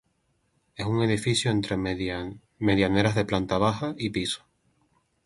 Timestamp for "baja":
3.59-3.93